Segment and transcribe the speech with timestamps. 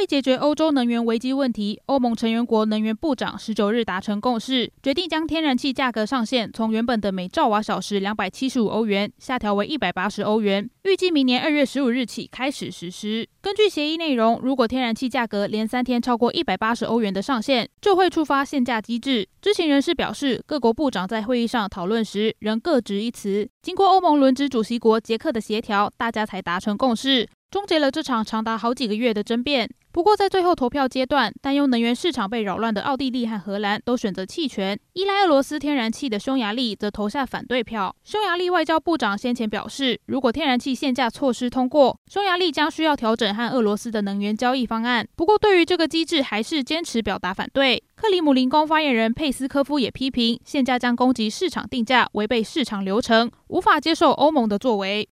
[0.00, 13.28] 为解决欧洲能源危机问题，欧盟成员国能源部长十九日达成共识，决定将天然气价格上限从原本的每兆瓦小时两百七十五欧元下调为一百八十欧元，预计明年二月十五日起开始实施。
[13.42, 19.28] 根据协议内容，如果天然气价格连三天超过一百八十欧元的上限，就会触发限价机制。
[19.42, 29.68] 知情人士表示，各国部长在会议上讨论时仍各执一词，经过欧盟轮值主席国捷克的协调，大家才达成共识，终结了这场长达好几个月的争辩。
[29.92, 37.94] 不过，在最后投票阶段，担忧能源市场被扰乱的奥地利和荷兰都选择弃权，依赖俄罗斯天然气的匈牙利则投下反对票。
[38.04, 45.06] 匈牙利外交部长先前表示，如果天然气限价措施通过，匈牙利将需要调整和俄罗斯的能源交易方案。
[45.16, 47.82] 不过，对于这个机制，还是坚持表达反对。
[47.96, 55.06] 克里姆林宫发言人佩斯科夫也批评，限价将攻击市场定价，违背市场流程，无法接受欧盟的作为。